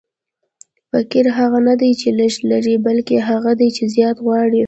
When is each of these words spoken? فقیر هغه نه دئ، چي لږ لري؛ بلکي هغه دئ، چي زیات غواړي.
فقیر 0.91 1.25
هغه 1.37 1.59
نه 1.67 1.73
دئ، 1.81 1.91
چي 1.99 2.09
لږ 2.19 2.33
لري؛ 2.51 2.75
بلکي 2.87 3.15
هغه 3.29 3.51
دئ، 3.59 3.69
چي 3.77 3.83
زیات 3.95 4.17
غواړي. 4.25 4.59